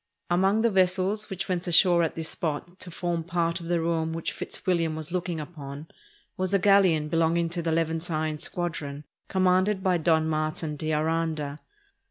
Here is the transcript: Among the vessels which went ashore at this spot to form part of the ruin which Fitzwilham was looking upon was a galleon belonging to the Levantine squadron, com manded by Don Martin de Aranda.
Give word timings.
Among 0.31 0.63
the 0.63 0.71
vessels 0.71 1.29
which 1.29 1.47
went 1.47 1.67
ashore 1.67 2.01
at 2.01 2.15
this 2.15 2.29
spot 2.29 2.79
to 2.79 2.89
form 2.89 3.23
part 3.23 3.59
of 3.59 3.67
the 3.67 3.79
ruin 3.79 4.13
which 4.13 4.31
Fitzwilham 4.33 4.95
was 4.95 5.11
looking 5.11 5.39
upon 5.39 5.89
was 6.37 6.55
a 6.55 6.57
galleon 6.57 7.07
belonging 7.07 7.49
to 7.49 7.61
the 7.61 7.71
Levantine 7.71 8.39
squadron, 8.39 9.03
com 9.29 9.43
manded 9.43 9.83
by 9.83 9.97
Don 9.99 10.27
Martin 10.27 10.75
de 10.75 10.91
Aranda. 10.91 11.59